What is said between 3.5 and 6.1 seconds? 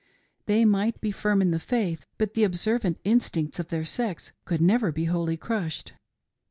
of their sex could never be wholly crushed.